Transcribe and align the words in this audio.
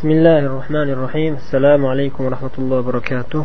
بسم 0.00 0.08
الله 0.16 0.38
الرحمن 0.50 0.88
الرحيم 0.94 1.32
السلام 1.42 1.80
عليكم 1.92 2.20
ورحمة 2.26 2.54
الله 2.58 2.76
وبركاته 2.78 3.42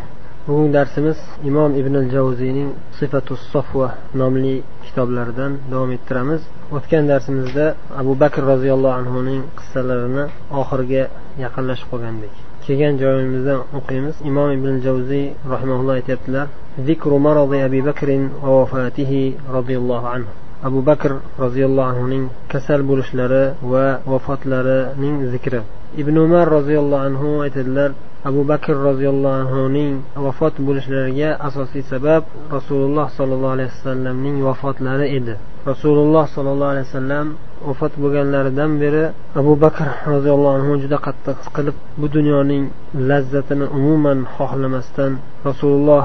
bugun 0.48 0.74
darsimiz 0.74 1.18
imom 1.50 1.72
ibn 1.82 1.96
javziyning 2.14 2.70
sifatu 3.00 3.36
sofva 3.52 3.90
nomli 4.22 4.56
kitoblaridan 4.86 5.52
davom 5.72 5.92
ettiramiz 5.98 6.42
o'tgan 6.78 7.04
darsimizda 7.12 7.66
abu 8.02 8.14
bakr 8.24 8.42
roziyallohu 8.54 8.96
anhuning 9.02 9.42
qissalarini 9.58 10.24
oxiriga 10.62 11.04
yaqinlashib 11.44 11.88
qolgandik 11.92 12.34
kelgan 12.66 12.94
joyimizdan 13.02 13.60
o'qiymiz 13.80 14.16
imom 14.30 14.50
ibn 14.58 14.74
javziy 14.86 15.26
rahimaulloh 15.54 15.94
aytyaptilar 16.00 16.48
ذكر 16.90 17.12
مرض 17.28 17.52
أبي 17.68 17.82
بكر 17.90 18.10
ووفاته 18.46 19.34
رضي 19.58 19.76
الله 19.82 20.04
عنه 20.14 20.30
abu 20.64 20.80
bakr 20.90 21.12
roziyallohu 21.44 21.90
anhuning 21.92 22.26
kasal 22.52 22.80
bo'lishlari 22.90 23.44
va 23.72 23.86
vafotlarining 24.12 25.16
zikri 25.34 25.62
Ibn 26.03 26.17
umar 26.27 26.47
roziyallohu 26.59 27.05
anhu 27.09 27.29
aytadilar 27.45 27.91
abu 28.29 28.41
bakr 28.51 28.75
roziyallohu 28.89 29.37
anhuning 29.43 29.93
vafot 30.25 30.55
bo'lishlariga 30.67 31.31
asosiy 31.49 31.83
sabab 31.93 32.23
rasululloh 32.57 33.07
sollallohu 33.19 33.55
alayhi 33.57 33.71
vasallamning 33.75 34.37
vafotlari 34.49 35.07
edi. 35.19 35.35
Rasululloh 35.71 36.25
sollallohu 36.35 36.73
alayhi 36.75 36.87
vasallam 36.89 37.27
vafot 37.69 37.93
bo'lganlaridan 38.03 38.71
beri 38.83 39.05
abu 39.41 39.53
bakr 39.65 39.89
roziyallohu 40.13 40.57
anhu 40.59 40.73
juda 40.83 40.99
qattiq 41.07 41.37
siqilib 41.47 41.77
bu 42.01 42.07
dunyoning 42.17 42.65
lazzatini 43.11 43.67
umuman 43.79 44.19
xohlamasdan 44.37 45.13
rasululloh 45.49 46.05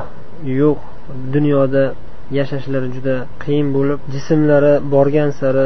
yo'q 0.61 0.79
dunyoda 1.35 1.83
yashashlari 2.39 2.87
juda 2.95 3.15
qiyin 3.43 3.67
bo'lib 3.75 3.99
jismlari 4.13 4.73
borgan 4.93 5.29
sari 5.39 5.65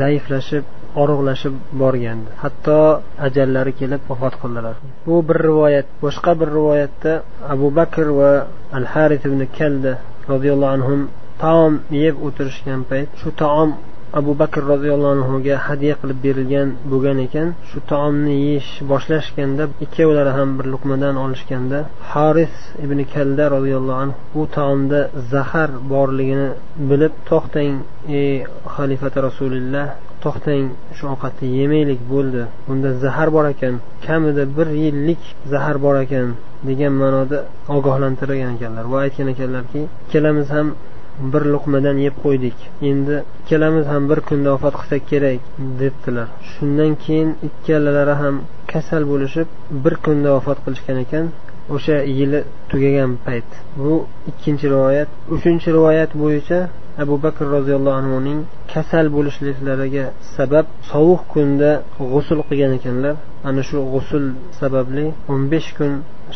zaiflashib 0.00 0.64
og'riqlashib 1.00 1.54
borgandi. 1.82 2.30
Hatto 2.42 2.78
ajallari 3.26 3.72
kelib 3.80 4.00
vafot 4.10 4.34
qildilar. 4.42 4.74
Bu 5.06 5.16
bir 5.28 5.38
rivoyat. 5.48 5.86
Boshqa 6.04 6.32
bir 6.40 6.48
rivoyatda 6.58 7.12
abu 7.54 7.68
bakr 7.78 8.06
va 8.18 8.32
al 8.78 8.86
haris 8.92 9.22
ibn 9.28 9.40
kalda 9.58 9.92
roziyallohu 10.32 10.74
anhu 10.76 10.94
taom 11.44 11.72
yeb 12.04 12.14
o'tirishgan 12.26 12.80
payt 12.90 13.08
shu 13.20 13.30
taom 13.42 13.70
abu 14.20 14.32
bakr 14.40 14.62
roziyallohu 14.72 15.14
anhuga 15.16 15.54
hadya 15.66 15.94
qilib 16.00 16.18
berilgan 16.26 16.68
bo'lgan 16.92 17.18
ekan. 17.26 17.48
Shu 17.70 17.78
taomni 17.92 18.34
yeyish 18.46 18.70
boshlashganda 18.90 19.64
ikkovlari 19.84 20.32
ham 20.38 20.48
bir 20.58 20.66
luqmadan 20.72 21.14
olishganda 21.24 21.78
haris 22.12 22.54
ibn 22.84 22.98
kalda 23.14 23.44
roziyallohu 23.56 24.00
anhu 24.04 24.16
bu 24.34 24.42
taomda 24.56 25.00
zahar 25.32 25.70
borligini 25.92 26.48
bilib 26.90 27.14
to'xtang 27.30 27.74
ey 28.20 28.32
xalifati 28.74 29.18
rasulilloh 29.28 29.86
to'xtang 30.24 30.64
shu 30.96 31.04
ovqatni 31.14 31.48
yemaylik 31.60 32.00
bo'ldi. 32.12 32.42
Bunda 32.66 32.90
zahar 33.04 33.28
bor 33.36 33.44
ekan. 33.54 33.74
Kamida 34.06 34.44
bir 34.56 34.68
yillik 34.84 35.22
zahar 35.52 35.76
bor 35.84 35.96
ekan 36.04 36.28
degan 36.68 36.92
ma'noda 37.02 37.38
ogohlantirgan 37.76 38.50
ekanlar. 38.56 38.84
Va 38.92 38.98
aytgan 39.04 39.28
ekanlarki 39.34 39.80
ikkalamiz 40.04 40.48
ham 40.56 40.66
bir 41.32 41.42
luqmadan 41.52 41.96
yeb 42.06 42.16
qo'ydik. 42.24 42.56
Endi 42.90 43.16
ikkalamiz 43.40 43.86
ham 43.92 44.02
bir 44.10 44.20
kunda 44.28 44.48
vafot 44.54 44.74
qilsak 44.80 45.02
kerak 45.10 45.40
debdilar. 45.80 46.28
Shundan 46.50 46.92
keyin 47.04 47.30
ikkalalari 47.48 48.14
ham 48.22 48.34
kasal 48.72 49.02
bo'lishib 49.12 49.48
bir 49.84 49.94
kunda 50.04 50.28
vafot 50.36 50.58
qilishgan 50.64 50.98
ekan. 51.04 51.24
O'sha 51.74 51.96
yili 52.18 52.40
tugagan 52.70 53.10
payt. 53.26 53.48
Bu 53.78 53.92
ikkinchi 54.30 54.66
rivoyat. 54.74 55.08
Uchinchi 55.34 55.68
rivoyat 55.76 56.10
bo'yicha 56.22 56.58
abu 57.02 57.14
bakr 57.24 57.44
roziyallohu 57.56 57.96
anhuning 58.02 58.40
kasal 58.72 59.06
bo'lishliklariga 59.16 60.04
sabab 60.36 60.66
sovuq 60.92 61.22
kunda 61.32 61.70
g'usul 62.12 62.40
qilgan 62.48 62.72
ekanlar. 62.78 63.14
Ana 63.48 63.62
shu 63.68 63.76
g'usul 63.92 64.24
sababli 64.60 65.06
o'n 65.32 65.42
besh 65.52 65.70
kun 65.78 65.92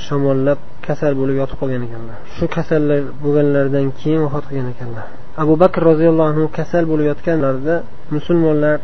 shamollab 0.07 0.59
kasal 0.87 1.13
bo'lib 1.21 1.37
yotib 1.43 1.57
qolgan 1.63 1.83
ekanlar. 1.89 2.17
Shu 2.37 2.45
kasallar 2.57 3.01
bo'lganlaridan 3.25 3.87
keyin 4.01 4.21
vafot 4.27 4.45
qilgan 4.49 4.69
ekanlar. 4.75 5.07
Abu 5.43 5.55
bakr 5.63 5.81
roziyallohu 5.91 6.29
anhu 6.33 6.45
kasal 6.59 6.85
bo'lib 6.91 7.07
yotganlarida 7.13 7.77
musulmonlar 8.17 8.77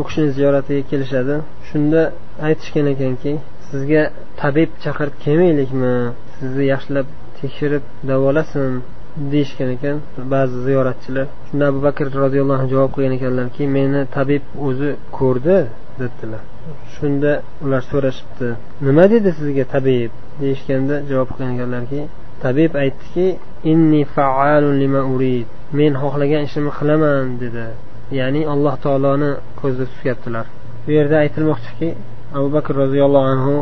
u 0.00 0.02
kishini 0.06 0.28
ziyoratiga 0.36 0.82
kelishadi. 0.90 1.34
Shunda 1.68 2.00
aytishgan 2.48 2.86
ekanki 2.94 3.32
sizga 3.74 4.02
tabib 4.40 4.70
chaqirib 4.84 5.14
kelmaylikmi? 5.24 5.94
Sizni 6.36 6.64
yaxshilab 6.72 7.06
tekshirib 7.38 7.84
davolasin 8.10 8.70
deyishgan 9.32 9.70
ekan 9.76 9.96
ba'zi 10.34 10.58
ziyoratchilar. 10.66 11.26
Shunda 11.48 11.64
abu 11.70 11.80
bakr 11.86 12.06
roziyallohu 12.24 12.58
anhu 12.58 12.68
javob 12.74 12.90
qilgan 12.94 13.14
ekanlarki 13.18 13.62
meni 13.76 14.00
tabib 14.16 14.44
o'zi 14.68 14.90
ko'rdi 15.18 15.58
dedilar. 16.00 16.42
Shunda 16.94 17.32
ular 17.64 17.82
so'rashibdi 17.92 18.48
nima 18.86 19.04
dedi 19.14 19.30
sizga 19.40 19.64
tabib? 19.74 20.10
deyishganda 20.42 20.96
javob 21.10 21.28
qilgan 21.32 21.52
ekanlarki 21.56 22.00
tabib 22.44 22.72
aytdiki 22.82 23.26
inni 23.72 24.02
faalun 24.16 24.76
lima 24.82 25.02
urid 25.14 25.46
men 25.78 25.92
xohlagan 26.02 26.42
ishimni 26.48 26.72
qilaman 26.78 27.22
dedi. 27.42 27.66
Ya'ni 28.18 28.42
alloh 28.54 28.74
taoloni 28.84 29.30
ko'zda 29.60 29.84
tutyaptilar. 29.92 30.46
Bu 30.84 30.90
yerda 30.98 31.16
aytilmoqchiki 31.24 31.88
abu 32.38 32.48
bakr 32.56 32.72
roziyallohu 32.82 33.26
anhu 33.34 33.54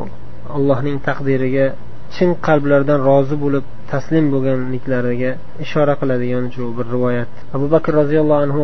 allohning 0.56 0.96
taqdiriga 1.08 1.66
chin 2.14 2.30
qalblardan 2.46 3.00
rozi 3.08 3.36
bo'lib 3.44 3.64
taslim 3.92 4.24
bo'lganliklariga 4.32 5.30
ishora 5.64 5.94
qiladigan 6.00 6.44
shu 6.54 6.64
bir 6.76 6.86
rivoyat. 6.94 7.30
Abu 7.56 7.66
bakr 7.74 7.92
roziyallohu 8.00 8.42
anhu 8.46 8.62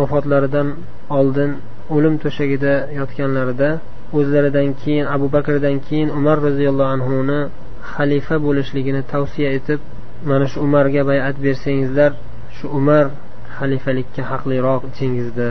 vafotlaridan 0.00 0.68
oldin 1.18 1.50
o'lim 1.94 2.14
to'shagida 2.22 2.74
yotganlarida 2.98 3.70
o'zlaridan 4.18 4.68
keyin 4.82 5.04
abu 5.14 5.26
bakrdan 5.36 5.76
keyin 5.86 6.08
umar 6.18 6.36
roziyallohu 6.48 6.90
anhuni 6.96 7.40
xalifa 7.92 8.36
bo'lishligini 8.46 9.02
tavsiya 9.12 9.48
etib 9.58 9.80
mana 10.30 10.46
shu 10.52 10.58
umarga 10.66 11.02
bayat 11.10 11.36
bersangizlar 11.46 12.10
shu 12.56 12.66
umar 12.78 13.04
xalifalikka 13.56 14.22
haqliroq 14.30 14.82
ichingizda 14.90 15.48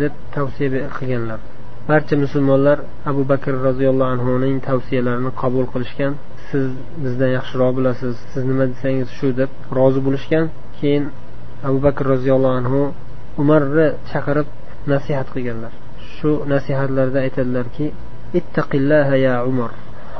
deb 0.00 0.12
tavsiya 0.34 0.88
qilganlar. 0.98 1.40
barcha 1.88 2.16
musulmonlar 2.16 2.78
abu 3.10 3.22
bakr 3.32 3.52
roziyallohu 3.68 4.10
anhuning 4.14 4.56
tavsiyalarini 4.68 5.30
qabul 5.42 5.66
qilishgan. 5.72 6.12
Siz 6.48 6.66
bizdan 7.04 7.30
yaxshiroq 7.38 7.72
bilasiz. 7.78 8.14
Siz 8.32 8.42
nima 8.50 8.64
desangiz 8.72 9.08
shu 9.18 9.28
deb 9.40 9.50
rozi 9.78 10.00
bo'lishgan. 10.06 10.44
Keyin 10.78 11.04
abu 11.68 11.78
bakr 11.86 12.04
roziyallohu 12.14 12.56
anhu 12.60 12.80
umarni 13.42 13.86
chaqirib 14.10 14.48
nasihat 14.92 15.28
qilganlar. 15.34 15.72
Shu 16.14 16.30
nasihatlarda 16.52 17.18
aytadilarki 17.26 17.86
ittaqillaha 18.38 19.14
ya 19.26 19.36
umar. 19.50 19.72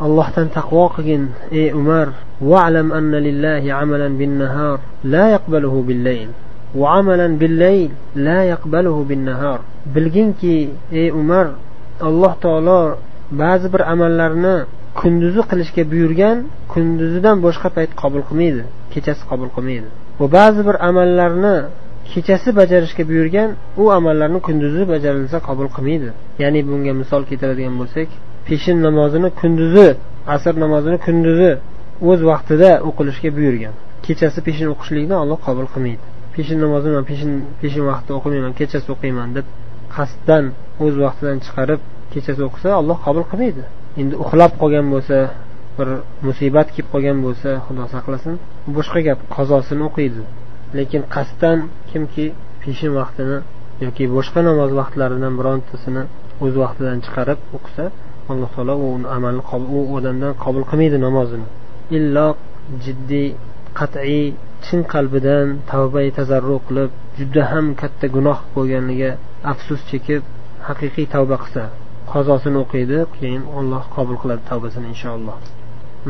Allohdan 0.07 0.49
taqvo 0.59 0.85
qilgin 0.97 1.23
ey 1.61 1.69
umar 1.81 2.09
valam 2.51 2.89
anna 2.99 3.19
lillahi 3.27 3.69
amalan 3.83 4.13
bin 4.21 4.33
nahar 4.43 4.79
la 5.13 5.25
yaqbaluhu 5.35 5.79
bil 5.89 6.01
layl. 6.09 6.31
Bilginki 9.95 10.57
ey 11.01 11.09
umar 11.21 11.47
alloh 12.09 12.33
taolo 12.45 12.81
ba'zi 13.43 13.67
bir 13.75 13.83
amallarni 13.93 14.57
kunduzi 15.01 15.43
qilishga 15.51 15.83
buyurgan 15.93 16.37
kunduzidan 16.73 17.37
boshqa 17.47 17.69
payt 17.77 17.91
qabul 18.03 18.23
qilmaydi 18.29 18.63
kechasi 18.95 19.23
qabul 19.31 19.51
qilmaydi. 19.57 19.89
Va 20.21 20.27
ba'zi 20.39 20.61
bir 20.69 20.77
amallarni 20.89 21.57
kechasi 22.13 22.49
bajarishga 22.61 23.03
buyurgan 23.11 23.49
u 23.83 23.85
amallarni 23.99 24.41
kunduzi 24.47 24.83
bajarilsa 24.93 25.39
qabul 25.49 25.69
qilmaydi. 25.77 26.09
Ya'ni 26.43 26.61
bunga 26.71 26.93
misol 27.01 27.23
keltiradigan 27.29 27.75
bo'lsak 27.81 28.09
peshin 28.49 28.77
namozini 28.87 29.29
kunduzi 29.41 29.89
asr 30.35 30.55
namozini 30.65 30.99
kunduzi 31.07 31.51
o'z 32.11 32.21
vaqtida 32.31 32.71
o'qilishga 32.89 33.31
buyurgan. 33.39 33.75
Kechasi 34.07 34.39
peshin 34.47 34.69
o'qishlikni 34.75 35.15
olloh 35.23 35.39
qabul 35.47 35.67
qilmaydi. 35.75 36.05
Peshin 36.35 36.59
namozini 36.65 36.95
man 36.99 37.07
peshin 37.11 37.33
peshin 37.61 37.85
vaqtida 37.91 38.13
o'qimayman 38.19 38.53
kechasi 38.61 38.89
o'qiyman 38.95 39.29
deb 39.37 39.47
qasddan 39.97 40.45
o'z 40.85 40.95
vaqtidan 41.05 41.39
chiqarib 41.47 41.81
kechasi 42.13 42.43
o'qisa 42.49 42.69
alloh 42.81 42.99
qabul 43.07 43.25
qilmaydi. 43.31 43.63
Endi 44.01 44.15
uxlab 44.25 44.53
qolgan 44.63 44.87
bo'lsa 44.95 45.17
bir 45.77 45.89
musibat 46.27 46.69
kelib 46.75 46.89
qolgan 46.95 47.19
bo'lsa 47.27 47.51
xudo 47.67 47.85
saqlasin 47.95 48.35
boshqa 48.77 49.01
gap 49.07 49.19
qazosini 49.37 49.83
o'qiydi. 49.89 50.23
Lekin 50.79 51.03
qasddan 51.15 51.59
kimki 51.91 52.27
peshin 52.63 52.91
vaqtini 53.01 53.39
yoki 53.85 54.05
boshqa 54.17 54.41
namoz 54.49 54.71
vaqtlaridan 54.81 55.33
birontasini 55.39 56.03
o'z 56.45 56.55
vaqtidan 56.63 56.99
chiqarib 57.05 57.39
o'qisa 57.57 57.85
alloh 58.33 58.49
taolo 58.55 58.75
u 58.87 58.89
amalni 59.17 59.43
u 59.77 59.81
odamdan 59.97 60.33
qabul 60.45 60.65
qilmaydi 60.71 60.99
namozini. 61.07 61.47
Illo 61.99 62.27
jiddiy 62.85 63.29
qat'iy 63.79 64.25
chin 64.67 64.81
qalbidan 64.93 65.47
tavba 65.71 66.01
tazarru 66.19 66.57
qilib 66.67 66.91
juda 67.19 67.43
ham 67.53 67.67
katta 67.81 68.07
gunoh 68.17 68.39
bo'lganligiga 68.55 69.11
afsus 69.53 69.81
chekib 69.91 70.23
haqiqiy 70.69 71.07
tavba 71.15 71.37
qilsa 71.43 71.63
qazosini 72.13 72.59
o'qiydi 72.65 72.99
keyin 73.17 73.43
olloh 73.59 73.83
qabul 73.97 74.17
qiladi 74.23 74.43
tavbasini 74.51 74.87
inshaalloh. 74.95 75.37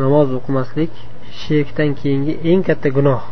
Namoz 0.02 0.28
o'qimaslik 0.38 0.92
shirkdan 1.40 1.90
keyingi 2.00 2.34
eng 2.50 2.60
katta 2.68 2.88
gunoh 2.96 3.22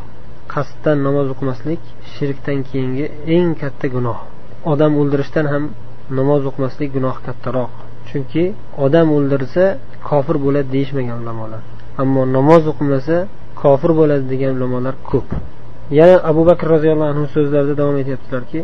qasddan 0.55 0.99
namoz 1.07 1.27
o'qimaslik 1.35 1.81
shirkdan 2.15 2.59
keyingi 2.71 3.07
eng 3.37 3.49
katta 3.63 3.87
gunoh. 3.95 4.19
Odam 4.73 4.93
o'ldirishdan 5.01 5.47
ham 5.53 5.65
namoz 6.19 6.43
o'qimaslik 6.51 6.91
gunoh 6.97 7.17
kattaroq. 7.27 7.73
Chunki 8.09 8.45
odam 8.85 9.07
o'ldirsa 9.17 9.65
kofir 10.09 10.37
bo'ladi 10.45 10.69
deyishmagan 10.75 11.19
ulamolar 11.23 11.63
ammo 12.03 12.23
namoz 12.37 12.63
o'qimasa 12.73 13.17
kofir 13.63 13.91
bo'ladi 14.01 14.25
degan 14.33 14.53
ulamolar 14.59 14.95
ko'p. 15.11 15.29
Yana 15.99 16.17
abu 16.31 16.43
bakr 16.51 16.67
roziyallohu 16.75 17.11
anhu 17.13 17.27
so'zlarida 17.35 17.75
davom 17.81 17.97
etyaptilarki 18.03 18.61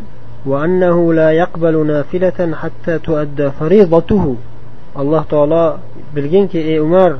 alloh 5.00 5.22
taolo 5.32 5.64
bilginki 6.14 6.58
ey 6.72 6.78
umar 6.86 7.10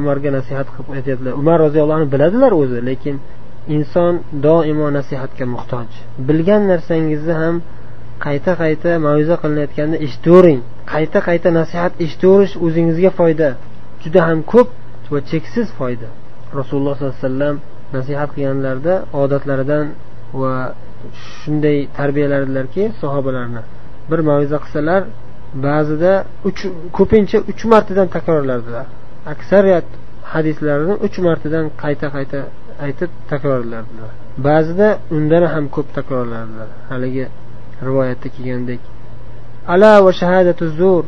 umarga 0.00 0.30
nasihat 0.38 0.66
qilib 0.74 0.88
aytyaptilar. 0.96 1.32
Umar 1.42 1.56
roziyallohu 1.66 1.98
anhu 2.00 2.08
biladilar 2.14 2.52
o'zi 2.62 2.78
lekin 2.90 3.16
inson 3.76 4.14
doimo 4.46 4.86
nasihatga 4.98 5.46
muhtoj. 5.54 5.88
Bilgan 6.28 6.62
narsangizni 6.72 7.34
ham 7.42 7.54
qayta 8.26 8.52
qayta 8.62 8.90
mavza 9.06 9.34
qilinayotganda 9.42 9.96
eshitavering. 10.06 10.60
Qayta 10.92 11.18
qayta 11.28 11.48
nasihat 11.60 11.92
eshitaverish 12.04 12.54
o'zingizga 12.66 13.10
foyda. 13.18 13.48
Juda 14.02 14.20
ham 14.28 14.38
ko'p 14.52 14.68
va 15.12 15.20
cheksiz 15.30 15.66
foyda. 15.78 16.08
Rasululloh 16.60 16.94
sollallohu 16.96 17.18
alayhi 17.18 17.24
vasallam 17.24 17.56
nasihat 17.96 18.30
qilganlarida 18.36 18.94
odatlaridan 19.22 19.86
va 20.40 20.54
shunday 21.38 21.78
tarbiyalardilarki 21.98 22.82
sahobalarni 23.02 23.62
bir 24.10 24.20
maviza 24.28 24.58
qilsalar 24.64 25.02
ba'zida 25.68 26.12
uch 26.48 26.60
ko'pincha 26.98 27.38
uch 27.50 27.62
martadan 27.72 28.08
takrorlardilar. 28.16 28.86
Aksariyat 29.34 29.88
hadislarni 30.32 30.94
uch 31.06 31.16
martadan 31.26 31.64
qayta 31.82 32.06
qayta 32.16 32.38
aytib 32.86 33.10
takrorlardilar. 33.32 34.10
Ba'zida 34.48 34.88
undan 35.16 35.44
ham 35.54 35.64
ko'p 35.76 35.88
takrorlardilar. 35.98 36.68
Haligi 36.90 37.24
rivoyatda 37.86 38.28
kelgandek 38.36 38.80
ala 39.74 39.92
va 40.04 40.12
shahadatu 40.20 40.64
zur 40.78 41.04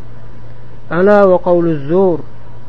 ala 0.99 1.19
va 1.31 1.39
qavlu 1.49 1.71
zur 1.91 2.19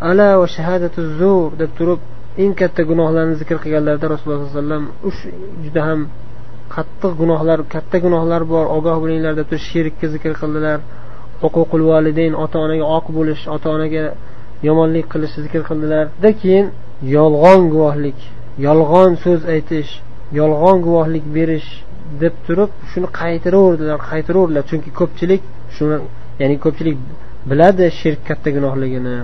ala 0.09 0.29
va 0.39 0.47
shahadatu 0.55 1.01
zur 1.19 1.49
deb 1.61 1.71
turib 1.77 1.99
eng 2.44 2.53
katta 2.62 2.81
gunohlarni 2.91 3.36
zikr 3.41 3.57
qilganlarida 3.63 4.07
rasululloh 4.13 4.39
sollallohu 4.39 4.57
alayhi 4.57 4.62
vasallam 4.62 4.83
uch 5.09 5.19
juda 5.63 5.81
ham 5.88 6.00
qattiq 6.75 7.12
gunohlar 7.21 7.59
katta 7.74 7.97
gunohlar 8.06 8.41
bor 8.53 8.65
ogoh 8.77 8.97
bo'linglar 9.03 9.33
deb 9.39 9.47
turib 9.50 9.63
shirkni 9.71 10.07
zikr 10.15 10.31
qildilar. 10.41 10.80
Huququl 11.44 11.83
validayn 11.91 12.33
ota 12.44 12.57
onaga 12.65 12.86
oq 12.97 13.06
bo'lish 13.18 13.44
ota 13.56 13.68
onaga 13.75 14.03
yomonlik 14.68 15.06
qilishni 15.13 15.39
zikr 15.45 15.62
qildilarda 15.69 16.30
keyin 16.41 16.65
yolg'on 17.15 17.62
guvohlik 17.74 18.19
yolg'on 18.68 19.12
so'z 19.24 19.42
aytish 19.56 19.92
yolg'on 20.39 20.77
guvohlik 20.85 21.25
berish 21.38 21.69
deb 22.21 22.33
turib 22.45 22.71
shuni 22.92 23.07
qaytaraverdilar 23.21 24.00
qaytaraverdilar 24.12 24.63
chunki 24.69 24.89
ko'pchilik 25.00 25.42
shuni 25.75 25.97
ya'ni 26.42 26.56
ko'pchilik 26.65 26.97
biladi 27.50 27.85
shirk 28.00 28.21
katta 28.30 28.50
gunohligini. 28.57 29.15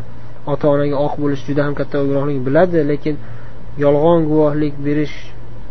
Ota 0.52 0.66
onaga 0.76 0.96
oq 1.06 1.14
bo'lish 1.22 1.42
juda 1.48 1.62
ham 1.68 1.74
katta 1.80 1.98
gunohligini 2.10 2.44
biladi 2.48 2.80
lekin 2.92 3.16
yolg'on 3.84 4.20
guvohlik 4.32 4.76
berish 4.88 5.16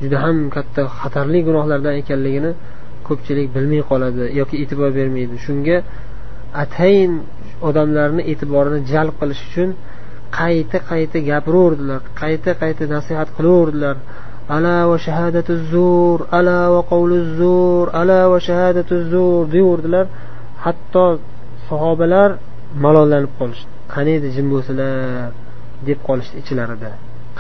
juda 0.03 0.17
ham 0.25 0.37
katta 0.57 0.83
xatarli 1.01 1.41
gunohlardan 1.49 1.95
ekanligini 2.03 2.51
ko'pchilik 3.09 3.49
bilmay 3.57 3.83
qoladi 3.91 4.25
yoki 4.41 4.55
e'tibor 4.63 4.91
bermaydi. 4.99 5.35
Shunga 5.47 5.77
atayin 6.63 7.13
odamlarni 7.69 8.23
e'tiborini 8.33 8.81
jalb 8.93 9.15
qilish 9.21 9.43
uchun 9.49 9.71
qayta 10.39 10.79
qayta 10.91 11.19
gapiraverdilar 11.31 12.01
qayta 12.21 12.51
qayta 12.63 12.85
nasihat 12.95 13.29
qilaverdilar 13.37 13.97
ala 14.57 14.77
va 14.91 14.97
shahadatu 15.07 15.53
zur 15.73 16.19
ala 16.39 16.59
va 16.75 16.83
qavlu 16.93 17.17
zur 17.39 17.85
ala 18.01 18.21
va 18.33 18.39
shahadatu 18.49 18.95
zur 19.13 19.43
deyaverdilar 19.55 20.07
hatto 20.65 21.05
sahobalar 21.69 22.31
malollanib 22.85 23.33
qolishdi. 23.41 23.74
Qani 23.93 24.13
edi 24.19 24.29
jim 24.37 24.47
bo'lsalar 24.55 25.31
deb 25.89 25.99
qolishdi 26.09 26.37
ichlarida. 26.43 26.91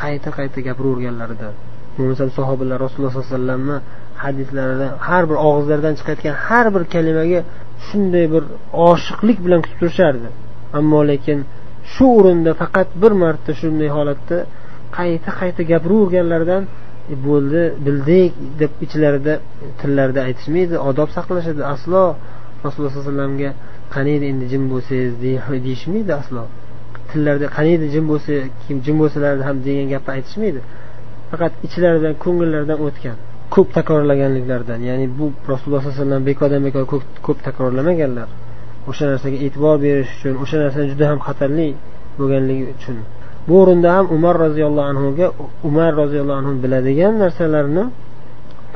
Qayta 0.02 0.28
qayta 0.38 0.58
gapiraverganlarida. 0.68 1.48
Bo'lmasam 1.96 2.28
sahobalar 2.38 2.78
rasululloh 2.84 3.12
sollallohu 3.12 3.34
alayhi 3.34 3.40
vasallamni 3.40 3.76
hadislarida 4.24 4.86
har 5.08 5.22
bir 5.30 5.38
og'izlaridan 5.48 5.94
chiqayotgan 5.98 6.34
har 6.46 6.66
bir 6.74 6.82
kalimaga 6.94 7.40
shunday 7.86 8.26
bir 8.34 8.42
oshiqlik 8.90 9.38
bilan 9.44 9.60
kutib 9.64 9.78
turishardi. 9.82 10.28
Ammo 10.78 11.00
lekin 11.10 11.38
shu 11.92 12.06
o'rinda 12.18 12.52
faqat 12.62 12.88
bir 13.02 13.12
marta 13.22 13.50
shunday 13.60 13.90
holatda 13.96 14.38
qayta 14.98 15.30
qayta 15.40 15.62
gapiraverganlaridan 15.72 16.62
e, 17.12 17.14
bo'ldi 17.26 17.62
bildik 17.86 18.32
deb 18.60 18.72
ichlarida 18.86 19.34
tillarida 19.80 20.20
aytishmaydi 20.28 20.74
odob 20.88 21.08
saqlashadi. 21.16 21.62
Aslo 21.74 22.02
rasululloh 22.64 22.92
sollallohu 22.94 23.10
alayhi 23.10 23.12
vasallamga 23.12 23.50
qaniydi 23.96 24.24
endi 24.32 24.44
jim 24.52 24.62
bo'lsangiz 24.72 25.12
deyishmaydi 25.66 26.12
aslo. 26.20 26.42
Tillarida 27.10 27.48
qaniydi 27.56 27.86
jim 27.94 28.04
bo'lsa 28.12 28.32
kim 28.64 28.76
jim 28.86 28.96
bo'lsalar 29.02 29.34
ham 29.48 29.56
degan 29.66 29.86
gapni 29.92 30.10
aytishmaydi. 30.16 30.60
Faqat 31.30 31.52
ichlaridan 31.66 32.14
ko'ngillaridan 32.24 32.78
o'tgan 32.86 33.16
ko'p 33.54 33.68
takrorlaganliklaridan 33.78 34.80
ya'ni 34.88 35.06
bu 35.18 35.24
rasululloh 35.52 35.80
sallallohu 35.82 35.96
alayhi 35.96 36.04
vasallam 36.04 36.22
bekordan 36.30 36.62
bekor 36.66 36.84
ko'p 37.26 37.38
takrorlamaganlar 37.46 38.28
o'sha 38.90 39.04
narsaga 39.12 39.38
e'tibor 39.46 39.76
berish 39.84 40.10
uchun 40.16 40.34
o'sha 40.42 40.56
narsa 40.64 40.80
juda 40.90 41.04
ham 41.10 41.18
xatarli 41.26 41.68
bo'lganligi 42.18 42.64
uchun. 42.74 42.96
Bu 43.46 43.54
o'rinda 43.62 43.88
ham 43.96 44.06
umar 44.16 44.34
roziyallohu 44.46 44.88
anhuga 44.92 45.26
umar 45.68 45.90
roziyallohu 46.02 46.38
anhu 46.42 46.52
biladigan 46.64 47.14
narsalarni 47.22 47.84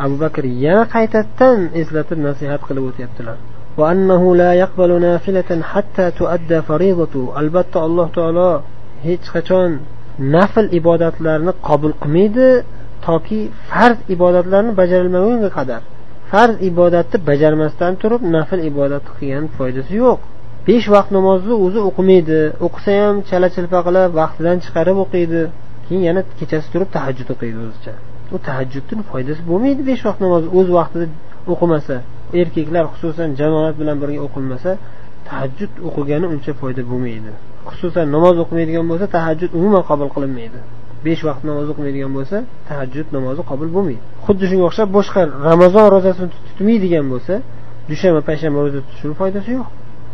abu 0.05 0.17
bakr 0.25 0.45
yana 0.65 0.85
qaytadan 0.95 1.59
eslatib 1.81 2.19
nasihat 2.29 2.61
qilib 2.69 2.85
o'tyaptilar. 2.91 3.37
وأنه 3.79 4.23
لا 4.43 4.51
يقبل 4.63 4.91
نافلة 5.01 5.51
حتى 5.63 6.11
تؤدى 6.11 6.59
فريضة 6.69 7.15
albatta 7.41 7.79
alloh 7.87 8.09
taolo 8.17 8.51
hech 9.07 9.27
qachon 9.35 9.71
nafl 10.37 10.67
ibodatlarni 10.79 11.53
qabul 11.69 11.93
qilmaydi 12.03 12.49
toki 13.07 13.41
farz 13.71 13.99
ibodatlarni 14.15 14.73
bajarilmagunga 14.81 15.51
qadar 15.59 15.81
farz 16.33 16.55
ibodatni 16.71 17.19
bajarmasdan 17.31 17.93
turib 18.03 18.23
nafl 18.37 18.61
ibodat 18.71 19.05
qilgan 19.17 19.45
foydasi 19.57 19.93
yo'q 20.03 20.21
besh 20.69 20.87
vaqt 20.95 21.11
namozni 21.17 21.55
o'zi 21.65 21.81
o'qimaydi 21.89 22.39
o'qisa 22.67 22.91
ham 23.03 23.17
chala 23.29 23.49
chilpa 23.57 23.79
qilib 23.87 24.11
vaqtidan 24.21 24.57
chiqarib 24.65 24.97
o'qiydi 25.05 25.41
keyin 25.87 26.03
yana 26.09 26.21
kechasi 26.39 26.69
turib 26.73 26.89
tahajjud 26.97 27.29
o'qiydi 27.35 27.59
o'zicha 27.67 27.95
u 28.35 28.37
tahajjudni 28.47 29.03
foydasi 29.11 29.41
bo'lmaydi 29.51 29.83
besh 29.91 30.03
vaqt 30.09 30.21
namozni 30.25 30.49
o'z 30.59 30.69
vaqtida 30.79 31.07
o'qimasa 31.53 31.97
erkaklar 32.41 32.85
xususan 32.93 33.29
jamoat 33.41 33.75
bilan 33.81 33.97
birga 34.03 34.21
o'qilmasa 34.27 34.71
tahajjud 35.29 35.73
o'qigani 35.89 36.27
uncha 36.35 36.53
foyda 36.61 36.83
bo'lmaydi. 36.91 37.31
Xususan 37.71 38.07
namoz 38.17 38.37
o'qimaydigan 38.43 38.85
bo'lsa 38.91 39.07
tahajjud 39.17 39.51
umuman 39.59 39.83
qabul 39.91 40.09
qilinmaydi. 40.15 40.59
Besh 41.07 41.23
vaqt 41.29 41.43
namoz 41.51 41.67
o'qimaydigan 41.73 42.13
bo'lsa 42.17 42.37
tahajjud 42.69 43.07
namozi 43.17 43.43
qabul 43.51 43.69
bo'lmaydi. 43.77 44.03
Xuddi 44.27 44.45
shunga 44.51 44.65
o'xshab 44.71 44.89
boshqa 44.99 45.21
ramazon 45.51 45.87
ro'zasini 45.95 46.29
tutmaydigan 46.47 47.07
bo'lsa 47.13 47.35
dushanba 47.91 48.21
payshanba 48.29 48.59
ro'za 48.65 48.81
tutishni 48.87 49.15
foydasi 49.21 49.51
yo'q. 49.59 49.69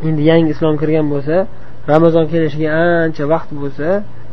Endi 0.09 0.23
yangi 0.31 0.50
islom 0.55 0.75
kirgan 0.83 1.07
bo'lsa 1.15 1.37
ramazon 1.93 2.25
kelishiga 2.33 2.69
ancha 3.05 3.25
vaqt 3.35 3.50
bo'lsa 3.62 3.87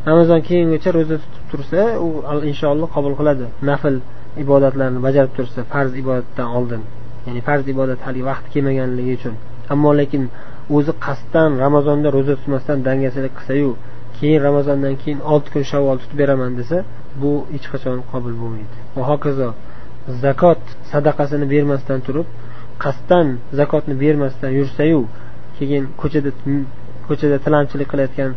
ramazon 0.09 0.39
kelgungacha 0.47 0.89
ro'za 0.97 1.15
tutib 1.23 1.43
tursa 1.51 1.81
u 2.05 2.07
inshaalloh 2.51 2.89
qabul 2.95 3.13
qiladi. 3.19 3.45
Nafl 3.69 3.95
ibodatlarni 4.43 4.99
bajarib 5.07 5.31
tursa 5.37 5.59
farz 5.71 5.91
ibodatdan 6.01 6.49
oldin. 6.57 6.81
Ya'ni 7.25 7.41
farz 7.47 7.65
ibodat 7.73 7.99
hali 8.07 8.21
vaqti 8.29 8.47
kelmaganligi 8.53 9.13
uchun. 9.19 9.35
Ammo 9.73 9.91
lekin 10.01 10.23
o'zi 10.77 10.93
qasddan 11.05 11.51
ramazonda 11.65 12.07
ro'za 12.15 12.33
tutmasdan 12.39 12.77
dangasalik 12.87 13.33
qilsayu 13.39 13.69
keyin 14.17 14.39
ramazondan 14.47 14.95
keyin 15.01 15.19
olti 15.33 15.49
kun 15.53 15.63
shavvol 15.71 15.97
tutib 16.01 16.17
beraman 16.21 16.51
desa 16.59 16.77
bu 17.21 17.31
hech 17.53 17.67
qachon 17.73 17.97
qabul 18.11 18.33
bo'lmaydi. 18.41 18.77
Va 18.95 19.03
hokazo 19.11 19.49
zakot 20.23 20.61
sadaqasini 20.91 21.45
bermasdan 21.53 21.99
turib 22.07 22.27
qasddan 22.83 23.27
zakotni 23.59 23.95
bermasdan 24.03 24.51
yursayu 24.59 25.01
keyin 25.57 25.83
ko'chada 26.01 26.31
ko'chada 27.07 27.37
tilamchilik 27.45 27.87
qilayotgan 27.91 28.31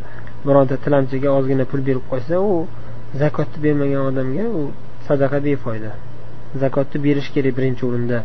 bironta 0.47 0.76
tilamchiga 0.85 1.29
ozgina 1.38 1.64
pul 1.71 1.81
berib 1.88 2.05
qo'ysa 2.12 2.35
u 2.50 2.55
zakotni 3.23 3.59
bermagan 3.67 4.03
odamga 4.11 4.45
u 4.59 4.62
sadaqa 5.09 5.38
befoyda. 5.47 5.91
Zakotni 6.62 6.99
berish 7.07 7.29
kerak 7.35 7.53
birinchi 7.59 7.83
o'rinda. 7.88 8.19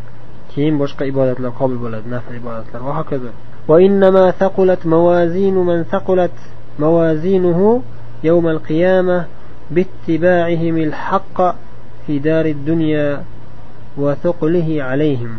keyin 0.53 0.75
boshqa 0.83 1.03
ibodatlar 1.13 1.53
qabul 1.59 1.79
bo'ladi 1.85 2.07
nafl 2.15 2.33
ibodatlar 2.41 2.81
va 2.87 2.93
hokazo 3.01 3.33
وإنما 3.69 4.31
ثقلت 4.31 4.87
موازين 4.87 5.55
من 5.55 5.85
ثقلت 5.85 6.37
موازينه 6.79 7.83
يوم 8.25 8.47
القيامة 8.49 9.25
باتباعهم 9.71 10.77
الحق 10.79 11.39
في 12.07 12.19
دار 12.19 12.47
الدنيا 12.47 13.23
وثقله 13.99 14.69
عليهم 14.83 15.33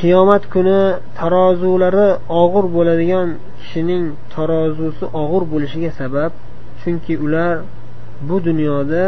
qiyomat 0.00 0.42
kuni 0.54 0.80
tarozulari 1.18 2.08
og'ir 2.42 2.64
bo'ladigan 2.76 3.28
kishining 3.60 4.04
tarozusi 4.34 5.04
og'ir 5.22 5.42
bo'lishiga 5.52 5.90
sabab 6.00 6.32
chunki 6.82 7.14
ular 7.26 7.54
bu 8.28 8.36
dunyoda 8.48 9.04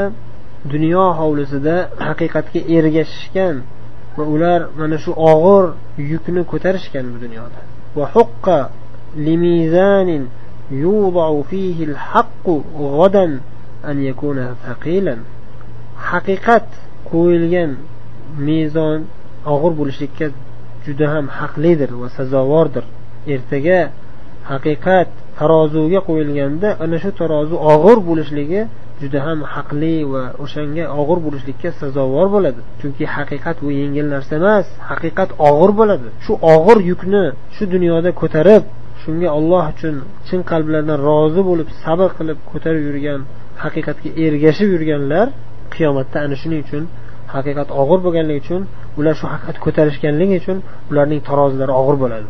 dunyo 0.72 1.06
hovlisida 1.18 1.76
haqiqatga 2.06 2.60
ergashishgan 2.76 3.54
va 4.16 4.24
ular 4.34 4.60
mana 4.78 4.96
shu 5.04 5.10
og'ir 5.32 5.64
yukni 6.12 6.42
ko'tarishgan 6.52 7.04
bu 7.12 7.18
dunyoda 7.24 7.60
يوضع 10.70 11.42
فيه 11.50 11.84
الحق 11.84 12.46
غدا 12.78 13.40
أن 13.84 14.04
يكون 14.04 14.54
ثقيلا 14.66 15.16
haqiqat 16.10 16.68
qo'yilgan 17.10 17.70
mezon 18.48 18.98
og'ir 19.52 19.72
bo'lishlikka 19.80 20.26
juda 20.84 21.06
ham 21.14 21.26
haqlidir 21.38 21.90
va 22.00 22.08
sazovordir 22.16 22.84
ertaga 23.34 23.80
haqiqat 24.50 25.08
tarozuga 25.38 26.00
qo'yilganda 26.08 26.68
ana 26.84 26.96
shu 27.02 27.10
tarozi 27.20 27.56
og'ir 27.72 27.98
bo'lishligi 28.08 28.60
juda 29.00 29.18
ham 29.26 29.38
haqli 29.54 29.96
va 30.12 30.22
o'shanga 30.44 30.84
og'ir 31.00 31.18
bo'lishlikka 31.26 31.70
sazovor 31.80 32.26
bo'ladi 32.34 32.60
chunki 32.80 33.04
haqiqat 33.16 33.56
bu 33.64 33.70
yengil 33.80 34.06
narsa 34.14 34.32
emas 34.40 34.66
haqiqat 34.90 35.30
og'ir 35.48 35.70
bo'ladi 35.80 36.08
shu 36.24 36.32
og'ir 36.54 36.78
yukni 36.90 37.24
shu 37.54 37.64
dunyoda 37.74 38.10
ko'tarib 38.20 38.62
shunga 39.02 39.28
olloh 39.38 39.64
uchun 39.74 39.94
chin 40.26 40.40
qalblardan 40.50 40.98
rozi 41.08 41.42
bo'lib 41.50 41.68
sabr 41.84 42.08
qilib 42.18 42.38
ko'tarib 42.52 42.82
yurgan 42.88 43.20
haqiqatga 43.62 44.10
ergashib 44.24 44.68
yurganlar 44.74 45.26
qiyomatda 45.74 46.18
ana 46.24 46.36
shuning 46.42 46.60
uchun 46.66 46.82
haqiqat 47.34 47.68
og'ir 47.82 47.98
bo'lganligi 48.06 48.40
uchun 48.44 48.62
ular 48.98 49.14
shu 49.20 49.26
haqiqatni 49.32 49.60
ko'tarishganligi 49.66 50.34
uchun 50.42 50.58
ularning 50.90 51.20
tarozilari 51.28 51.72
og'ir 51.82 51.98
bo'ladi 52.04 52.28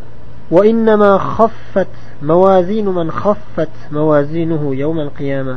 وإنما 0.50 1.18
خفت 1.18 1.94
موازين 2.22 2.86
من 2.98 3.10
خفت 3.10 3.74
موازينه 3.92 4.62
يوم 4.74 4.98
القيامة 5.00 5.56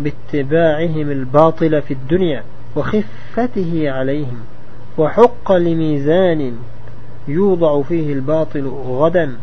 باتباعهم 0.00 1.10
الباطل 1.10 1.82
في 1.82 1.94
الدنيا 1.94 2.42
وخفته 2.76 3.90
عليهم 3.90 4.38
وحق 4.98 5.52
لميزان 5.52 6.52
يوضع 7.28 7.82
فيه 7.82 8.12
الباطل 8.12 8.66
غدا 8.86 9.36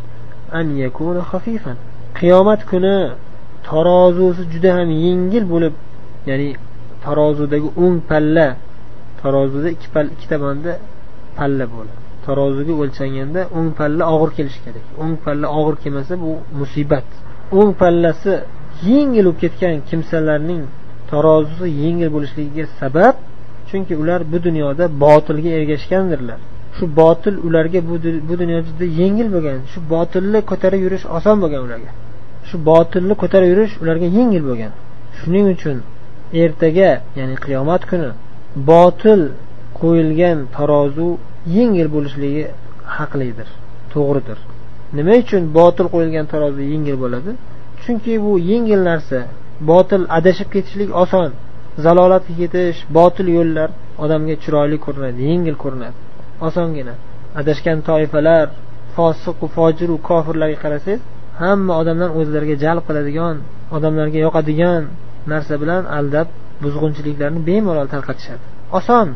أن 0.54 0.78
يكون 0.78 1.22
خفيفا 1.22 1.76
qiyomat 2.20 2.62
kuni 2.72 2.96
tarozusi 3.68 4.44
juda 4.54 4.70
ham 4.78 4.90
yengil 5.06 5.46
bo'lib 5.54 5.74
ya'ni 6.30 6.50
tarozudagi 7.06 7.70
o'ng 7.84 7.98
palla 8.10 8.48
tarozuda 9.22 9.70
ikki 9.76 9.88
palla 9.94 10.10
ikki 10.16 10.28
tomonda 10.32 10.72
palla 11.38 11.66
bo'ladi 11.74 12.00
taroziga 12.26 12.74
o'lchanganda 12.82 13.42
o'ng 13.58 13.70
palla 13.80 14.04
og'ir 14.16 14.30
kelishi 14.38 14.60
kerak 14.66 14.86
o'ng 15.02 15.16
palla 15.24 15.48
og'ir 15.60 15.76
kelmasa 15.84 16.14
bu 16.24 16.32
musibat 16.60 17.08
o'ng 17.58 17.72
pallasi 17.82 18.34
yengil 18.83 19.25
bo'lib 19.25 19.37
ketgan 19.43 19.75
kimsalarning 19.89 20.63
tarozisi 21.11 21.67
yengil 21.83 22.09
bo'lishligiga 22.15 22.65
sabab 22.81 23.15
chunki 23.69 23.95
ular 24.03 24.21
bu 24.33 24.39
dunyoda 24.47 24.85
botilga 25.05 25.51
ergashgandirlar. 25.59 26.39
Shu 26.77 26.85
botil 27.01 27.35
ularga 27.47 27.81
bu, 27.89 27.95
dunyoda 28.03 28.39
dunyo 28.43 28.59
juda 28.67 28.85
yengil 29.01 29.29
bo'lgan 29.35 29.59
shu 29.73 29.79
botilni 29.93 30.41
ko'tarib 30.51 30.81
yurish 30.87 31.05
oson 31.17 31.37
bo'lgan 31.43 31.61
ularga. 31.67 31.91
Shu 32.49 32.57
botilni 32.71 33.15
ko'tarib 33.23 33.49
yurish 33.53 33.73
ularga 33.83 34.07
yengil 34.19 34.43
bo'lgan. 34.49 34.73
Shuning 35.19 35.47
uchun 35.55 35.77
ertaga 36.43 36.91
ya'ni 37.19 37.37
qiyomat 37.45 37.83
kuni 37.91 38.11
botil 38.71 39.21
qo'yilgan 39.81 40.39
tarozu 40.57 41.09
yengil 41.57 41.89
bo'lishligi 41.95 42.45
haqlidir 42.97 43.49
to'g'ridir. 43.93 44.39
Nima 44.97 45.15
uchun 45.25 45.43
botil 45.59 45.87
qo'yilgan 45.95 46.27
tarozi 46.33 46.63
yengil 46.73 46.97
bo'ladi? 47.05 47.31
Chunki 47.85 48.15
bu 48.25 48.33
yengil 48.51 48.83
narsa. 48.91 49.21
Botil 49.71 50.03
adashib 50.19 50.49
ketishlik 50.55 50.91
oson. 51.03 51.31
Zalolatga 51.85 52.35
ketish 52.41 52.79
botil 52.99 53.29
yo'llar 53.37 53.69
odamga 54.05 54.35
chiroyli 54.43 54.77
ko'rinadi 54.85 55.21
yengil 55.31 55.57
ko'rinadi. 55.63 55.97
Osongina 56.47 56.95
adashgan 57.41 57.79
toifalar 57.89 58.47
fosiqu 58.97 59.47
fojiru 59.57 59.95
kofirlarga 60.09 60.59
qarasangiz 60.65 61.01
hamma 61.43 61.73
odamdan 61.83 62.11
o'zlariga 62.21 62.57
jalb 62.65 62.83
qiladigan 62.89 63.37
odamlarga 63.77 64.19
yoqadigan 64.27 64.83
narsa 65.33 65.55
bilan 65.63 65.83
aldab 65.99 66.29
buzg'unchiliklarni 66.63 67.41
bemalol 67.49 67.89
tarqatishadi. 67.95 68.43
Oson. 68.79 69.09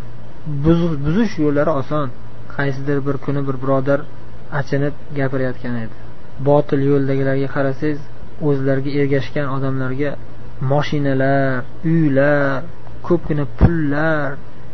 Buzish 1.04 1.34
yo'llari 1.44 1.72
oson. 1.80 2.06
Qaysidir 2.56 2.98
bir 3.06 3.16
kuni 3.24 3.40
bir 3.48 3.56
birodar 3.62 4.00
achinib 4.60 4.94
gapirayotgan 5.18 5.74
edi. 5.84 5.94
Botil 6.48 6.80
yo'ldagilarga 6.90 7.48
qarasangiz 7.56 8.00
o'zlariga 8.46 8.90
ergashgan 9.00 9.46
odamlarga 9.56 10.10
moshinalar 10.72 11.64
uylar 11.92 12.62
ko'pgina 13.08 13.44
pullar 13.58 14.28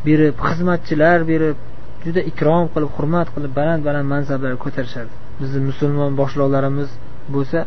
berib 0.07 0.35
xizmatchilar 0.47 1.19
berib 1.33 1.57
juda 2.05 2.21
ikrom 2.31 2.65
qilib 2.75 2.91
hurmat 2.97 3.29
qilib 3.35 3.53
baland 3.61 3.83
baland 3.89 4.07
mansablarga 4.15 4.59
ko'tarishadi. 4.65 5.11
Bizni 5.41 5.61
musulmon 5.71 6.13
boshliqlarimiz 6.21 6.91
bo'lsa 7.35 7.59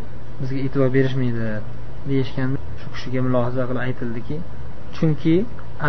bizga 0.41 0.59
e'tibor 0.65 0.89
berishmaydi 0.97 1.47
deyishganda 2.09 2.57
shu 2.81 2.87
kishiga 2.95 3.19
mulohaza 3.27 3.63
qilib 3.69 3.81
aytildiki 3.87 4.35
chunki 4.95 5.35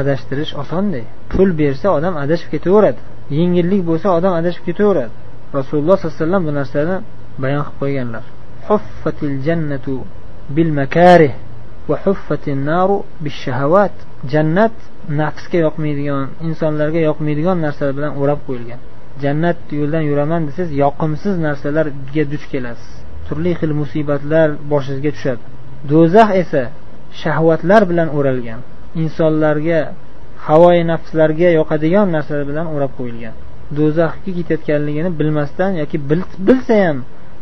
adashtirish 0.01 0.53
osonda 0.63 1.01
pul 1.33 1.49
bersa 1.63 1.87
odam 1.99 2.15
adashib 2.25 2.49
ketaveradi. 2.55 3.01
Yengillik 3.39 3.83
bo'lsa 3.91 4.09
odam 4.19 4.33
adashib 4.41 4.63
ketaveradi. 4.69 5.13
Rasululloh 5.59 5.97
sollallohu 5.97 6.17
alayhi 6.17 6.25
vasallam 6.25 6.43
bu 6.49 6.53
narsani 6.61 6.97
bayon 7.43 7.63
qilib 7.67 7.79
qo'yganlar. 7.83 8.25
Huffatil 8.69 9.37
jannatu 9.47 9.95
bil 10.57 10.71
makarih 10.81 11.35
va 11.89 11.97
huffatin 12.05 12.59
naru 12.71 12.97
bis 13.25 13.37
shahavat 13.45 13.95
jannat 14.33 14.75
nafsga 15.21 15.59
yoqmaydigan 15.67 16.27
insonlarga 16.49 17.01
yoqmaydigan 17.09 17.57
narsalar 17.65 17.93
bilan 17.99 18.13
o'rab 18.21 18.41
qo'yilgan. 18.47 18.81
Jannat 19.23 19.59
yo'ldan 19.79 20.03
yuraman 20.11 20.41
desangiz 20.49 20.73
yoqimsiz 20.85 21.35
narsalarga 21.47 22.23
duch 22.33 22.45
kelasiz. 22.53 22.91
Turli 23.27 23.53
xil 23.61 23.73
musibatlar 23.81 24.49
boshingizga 24.73 25.11
tushadi. 25.17 25.43
Do'zax 25.91 26.29
esa 26.43 26.63
shahvatlar 27.23 27.83
bilan 27.91 28.09
o'ralgan 28.19 28.61
insonlarga 29.03 29.81
havoyi 30.47 30.83
nafslarga 30.93 31.49
yoqadigan 31.59 32.07
narsalar 32.17 32.45
bilan 32.51 32.67
o'rab 32.75 32.93
qo'yilgan. 32.99 33.35
Do'zaxga 33.79 34.31
ketayotganligini 34.39 35.11
bilmasdan 35.21 35.71
yoki 35.83 35.97
bilsa 36.49 36.77
ham 36.85 36.99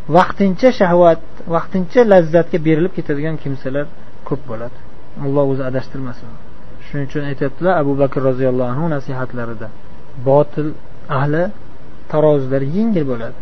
vaqtincha 0.08 0.70
shahvat 0.80 1.20
vaqtincha 1.54 2.00
lazzatga 2.12 2.58
berilib 2.66 2.92
ketadigan 2.98 3.36
kimsalar 3.42 3.86
ko'p 4.28 4.40
bo'ladi. 4.50 4.76
Alloh 5.24 5.44
o'zi 5.52 5.62
adashtirmasin. 5.70 6.28
Shuning 6.86 7.06
uchun 7.10 7.22
aytyaptilar 7.30 7.72
abu 7.82 7.92
bakr 8.02 8.18
roziyallohu 8.28 8.70
anhu 8.74 8.86
nasihatlarida 8.96 9.68
botil 10.28 10.68
ahli 11.18 11.44
tarozilar 12.12 12.62
yengil 12.76 13.04
bo'ladi. 13.12 13.36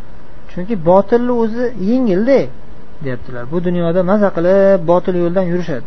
Chunki 0.50 0.74
botilni 0.90 1.32
o'zi 1.42 1.64
yengilda 1.90 2.40
deyaptilar. 3.04 3.44
Bu 3.52 3.58
dunyoda 3.66 4.00
maza 4.10 4.28
qilib 4.36 4.80
botil 4.90 5.14
yo'ldan 5.22 5.46
yurishadi. 5.52 5.86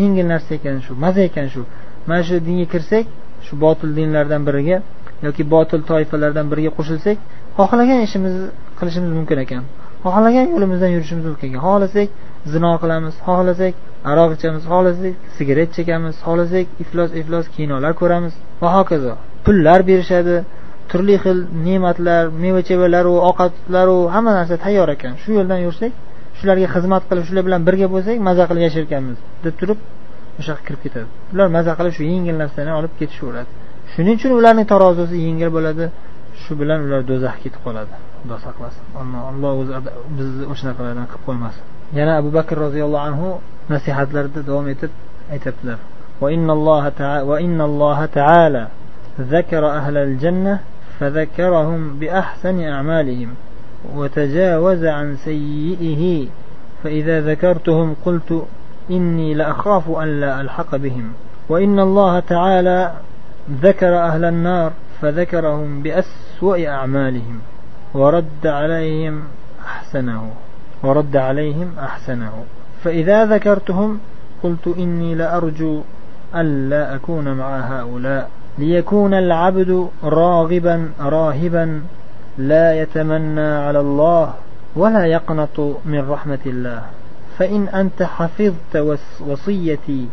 Yengil 0.00 0.26
narsa 0.32 0.50
ekan 0.58 0.76
shu 0.84 0.92
maza 1.04 1.20
ekan 1.28 1.46
shu. 1.54 1.62
Mana 2.08 2.22
shu 2.28 2.34
dinga 2.48 2.66
kirsak 2.72 3.04
shu 3.46 3.52
botil 3.64 3.90
dinlardan 3.98 4.42
biriga 4.48 4.76
yoki 5.26 5.42
botil 5.54 5.80
toifalardan 5.90 6.46
biriga 6.52 6.70
qo'shilsak 6.78 7.16
xohlagan 7.58 7.98
ishimizni 8.06 8.46
qilishimiz 8.78 9.10
mumkin 9.18 9.38
ekan. 9.44 9.62
Xohlagan 10.04 10.46
yo'limizdan 10.54 10.90
yurishimiz 10.96 11.24
mumkin 11.30 11.50
xohlasak 11.64 12.08
zino 12.52 12.70
qilamiz 12.82 13.14
xohlasak 13.26 13.74
aroq 14.10 14.30
ichamiz 14.36 14.62
xohlasak 14.70 15.14
sigaret 15.36 15.70
chekamiz 15.76 16.14
xohlasak 16.26 16.66
iflos 16.82 17.10
iflos 17.20 17.46
kinolar 17.56 17.92
ko'ramiz. 18.00 18.34
Va 18.62 18.68
hokazo. 18.76 19.12
Pullar 19.44 19.80
berishadi 19.90 20.36
turli 20.90 21.16
xil 21.24 21.38
ne'matlar 21.66 22.22
meva 22.42 22.60
chevalaru 22.68 23.14
ovqatlaru 23.28 23.96
hamma 24.14 24.32
narsa 24.38 24.56
tayyor 24.64 24.88
ekan. 24.96 25.12
Shu 25.22 25.30
yo'ldan 25.38 25.60
yursak 25.66 25.92
shularga 26.38 26.68
xizmat 26.74 27.02
qilib 27.08 27.24
shular 27.28 27.42
bilan 27.48 27.62
birga 27.68 27.86
bo'lsak 27.94 28.16
maza 28.28 28.44
qilib 28.48 28.62
yashayotganmiz 28.68 29.18
deb 29.44 29.54
turib 29.60 29.78
o'sha 30.38 30.50
yoqqa 30.52 30.64
kirib 30.68 30.80
ketadi. 30.84 31.08
Ular 31.34 31.48
maza 31.56 31.72
qilib 31.78 31.92
shu 31.98 32.02
yengil 32.12 32.36
narsani 32.42 32.70
olib 32.78 32.92
ketishaveradi. 33.00 33.50
Shuning 33.92 34.16
uchun 34.18 34.32
ularning 34.38 34.66
tarozisi 34.72 35.16
yengil 35.26 35.50
bo'ladi. 35.56 35.84
Shu 36.42 36.52
bilan 36.60 36.78
ular 36.86 37.00
do'zaxga 37.10 37.40
ketib 37.44 37.62
qoladi. 37.66 37.92
Xudo 38.22 38.36
saqlasin 38.46 38.84
alloh 39.30 39.52
o'zi 39.62 39.72
bizni 40.16 40.44
o'shanaqalardan 40.52 41.06
qilib 41.10 41.24
qo'ymasin 41.28 41.64
yana 41.98 42.12
abu 42.20 42.30
bakr 42.38 42.56
roziyallohu 42.66 43.04
anhu 43.10 43.26
nasihatlarida 43.72 44.40
davom 44.48 44.66
etib 44.74 44.90
aytyaptilar 45.34 45.80
وإن 46.20 47.60
الله 47.60 48.06
تعالى 48.06 48.66
ذكر 49.20 49.70
أهل 49.70 49.96
الجنة 49.96 50.60
فذكرهم 50.98 51.98
بأحسن 51.98 52.60
أعمالهم 52.60 53.34
وتجاوز 53.96 54.84
عن 54.84 55.16
سيئه. 55.16 56.26
فإذا 56.84 57.20
ذكرتهم 57.20 57.96
قلت 58.04 58.46
إني 58.90 59.34
لأخاف 59.34 59.90
أن 59.90 60.20
لا 60.20 60.40
ألحق 60.40 60.76
بهم. 60.76 61.12
وإن 61.48 61.80
الله 61.80 62.20
تعالى 62.20 62.92
ذكر 63.62 63.98
أهل 63.98 64.24
النار 64.24 64.72
فذكرهم 65.00 65.82
بأسوأ 65.82 66.68
أعمالهم. 66.68 67.40
ورد 67.94 68.46
عليهم 68.46 69.22
أحسنه. 69.66 70.30
ورد 70.82 71.16
عليهم 71.16 71.72
أحسنه. 71.78 72.44
فإذا 72.84 73.24
ذكرتهم 73.24 73.98
قلت 74.42 74.68
إني 74.78 75.14
لأرجو 75.14 75.80
ألا 76.34 76.94
أكون 76.94 77.32
مع 77.32 77.60
هؤلاء. 77.60 78.30
ليكون 78.58 79.14
العبد 79.14 79.88
راغبا 80.04 80.90
راهبا 81.00 81.82
لا 82.38 82.82
يتمنى 82.82 83.40
على 83.40 83.80
الله 83.80 84.34
ولا 84.76 85.06
يقنط 85.06 85.60
من 85.84 86.10
رحمة 86.10 86.38
الله. 86.46 86.82
فإن 87.38 87.68
أنت 87.68 88.02
حفظت 88.02 88.76
وصيتي 89.26 90.08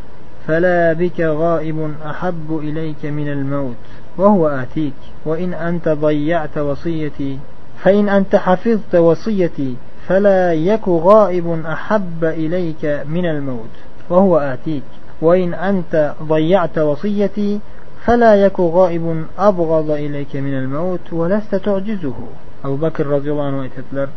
فلا 0.47 0.93
بك 0.93 1.19
غائب 1.19 1.93
أحب 2.05 2.59
إليك 2.63 3.05
من 3.05 3.27
الموت 3.27 3.75
وهو 4.17 4.47
آتيك. 4.47 4.93
وإن 5.25 5.53
أنت 5.53 5.89
ضيعت 5.89 6.57
وصيتي 6.57 7.39
فإن 7.83 8.09
أنت 8.09 8.35
حفظت 8.35 8.95
وصيتي 8.95 9.75
فلا 10.07 10.53
يك 10.53 10.87
غائب 10.87 11.65
أحب 11.65 12.23
إليك 12.23 12.85
من 13.09 13.25
الموت 13.25 13.75
وهو 14.09 14.37
آتيك. 14.37 14.83
وإن 15.21 15.53
أنت 15.53 16.13
ضيعت 16.23 16.77
وصيتي 16.77 17.59
فلا 18.05 18.35
يك 18.45 18.59
غائب 18.59 19.25
أبغض 19.39 19.91
إليك 19.91 20.35
من 20.35 20.53
الموت 20.53 21.13
ولست 21.13 21.55
تعجزه. 21.55 22.13
أبو 22.65 22.75
بكر 22.75 23.07
رضي 23.07 23.31
الله 23.31 23.43
عنه 23.43 23.61
aytadilar 23.67 24.07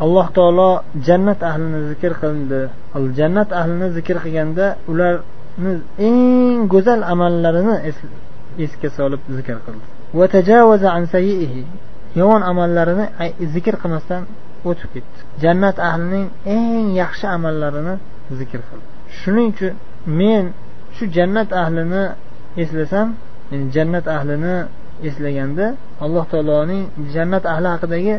alloh 0.00 0.26
taolo 0.32 0.70
jannat 1.06 1.42
ahlini 1.42 1.80
zikr 1.90 2.12
qildi 2.22 2.60
jannat 3.18 3.50
ahlini 3.60 3.88
zikr 3.96 4.16
qilganda 4.24 4.66
ularni 4.90 5.72
eng 5.98 6.68
go'zal 6.72 7.00
amallarini 7.12 7.76
esga 8.64 8.88
solib 8.98 9.20
zikr 9.38 9.56
qildi 9.66 9.86
yomon 12.18 12.42
amallarini 12.50 13.06
zikr 13.54 13.74
qilmasdan 13.82 14.22
o'tib 14.68 14.90
ketdi. 14.94 15.18
Jannat 15.42 15.76
ahlining 15.88 16.26
eng 16.56 16.86
yaxshi 17.02 17.26
amallarini 17.36 17.94
zikr 18.38 18.60
qildi. 18.68 18.86
Shuning 19.18 19.48
uchun 19.54 19.74
men 20.20 20.44
shu 20.96 21.04
jannat 21.16 21.50
ahlini 21.62 22.04
eslasam 22.62 23.08
yani 23.50 23.66
jannat 23.74 24.06
ahlini 24.16 24.56
eslaganda 25.08 25.66
alloh 26.04 26.24
taoloning 26.32 26.84
jannat 27.14 27.44
ahli 27.52 27.68
haqidagi 27.74 28.14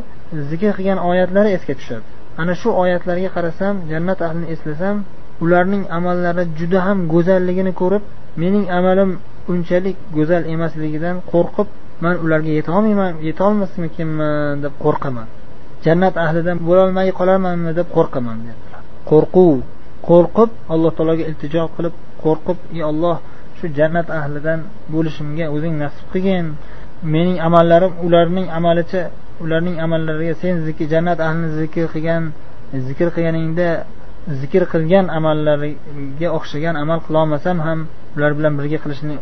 zikr 0.49 0.71
qilgan 0.77 0.99
oyatlari 1.09 1.49
esga 1.57 1.73
tushadi. 1.79 2.05
Ana 2.41 2.53
shu 2.61 2.69
oyatlarga 2.83 3.29
qarasam 3.35 3.75
jannat 3.91 4.19
ahlini 4.27 4.47
eslasam 4.55 4.95
ularning 5.43 5.83
amallari 5.97 6.43
juda 6.59 6.79
ham 6.87 6.97
go'zalligini 7.13 7.73
ko'rib 7.81 8.03
mening 8.41 8.65
amalim 8.77 9.11
unchalik 9.51 9.97
go'zal 10.17 10.43
emasligidan 10.55 11.15
qo'rqib 11.31 11.67
man 12.03 12.15
ularga 12.25 12.51
yetolmayman 12.59 13.13
yetolmasmikinman 13.27 14.55
deb 14.63 14.73
qo'rqaman. 14.83 15.27
Jannat 15.85 16.15
ahlidan 16.25 16.57
bo'lolmay 16.67 17.09
qolarmanmi 17.19 17.71
deb 17.79 17.87
qo'rqaman 17.95 18.37
dedilar. 18.47 18.81
Qo'rquv 19.09 19.57
qo'rqib 20.09 20.49
alloh 20.73 20.91
taologa 20.97 21.23
iltijo 21.29 21.63
qilib 21.75 21.95
qo'rqib 22.23 22.57
ey 22.75 22.83
olloh 22.91 23.17
shu 23.57 23.65
jannat 23.77 24.07
ahlidan 24.19 24.59
bo'lishimga 24.93 25.45
o'zing 25.55 25.75
nasib 25.83 26.05
qilgin. 26.13 26.45
Mening 27.13 27.37
amallarim 27.47 27.93
ularning 28.05 28.47
amalicha 28.57 29.01
ularning 29.43 29.77
amallariga 29.85 30.33
sen 30.41 30.55
jannat 30.93 31.19
ahlini 31.27 31.49
zikr 31.59 31.85
qilgan 31.93 32.23
zikr 32.87 33.07
qilganingda 33.15 33.69
zikr 34.41 34.63
qilgan 34.73 35.05
amallariga 35.17 36.29
o'xshagan 36.37 36.75
amal 36.83 36.99
qilolmasam 37.07 37.57
ham 37.67 37.79
ular 38.15 38.31
bilan 38.37 38.53
birga 38.59 38.77
qilishni 38.83 39.15